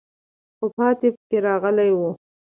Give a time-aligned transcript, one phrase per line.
[0.57, 2.09] خو پاتې پکې راغلی وو.